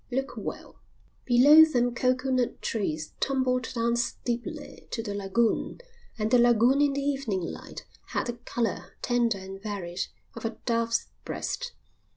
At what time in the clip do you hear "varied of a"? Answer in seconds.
9.61-10.57